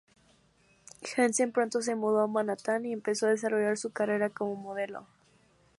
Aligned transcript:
Hansen 1.15 1.51
pronto 1.51 1.83
se 1.83 1.93
mudó 1.93 2.21
a 2.21 2.27
Manhattan 2.27 2.87
y 2.87 2.91
empezó 2.91 3.27
a 3.27 3.29
desarrollar 3.29 3.77
su 3.77 3.91
carrera 3.91 4.31
como 4.31 4.55
modelo. 4.55 5.05